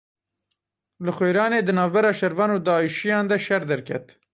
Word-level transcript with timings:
Li 1.05 1.11
Xwêranê 1.17 1.59
di 1.67 1.73
navbera 1.77 2.11
şervan 2.19 2.51
û 2.55 2.57
Daişiyan 2.67 3.25
de 3.31 3.37
şer 3.45 3.63
derket. 3.69 4.05